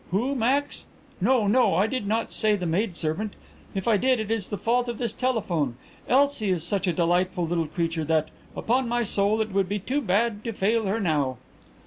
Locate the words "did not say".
1.85-2.55